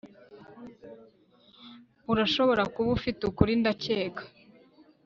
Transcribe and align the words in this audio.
Urashobora 2.11 2.63
kuba 2.73 2.89
ufite 2.97 3.21
ukuri 3.29 3.51
ndakeka 3.61 4.23